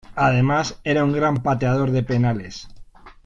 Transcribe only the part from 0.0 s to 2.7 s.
Además, era un gran pateador de penales.